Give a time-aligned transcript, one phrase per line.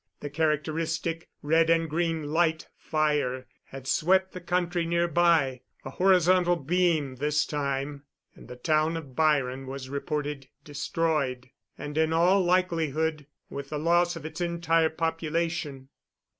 [0.21, 6.55] The characteristic red and green light fire had swept the country near by a horizontal
[6.55, 13.27] beam this time and the town of Byron was reported destroyed, and in all likelihood
[13.47, 15.89] with the loss of its entire population.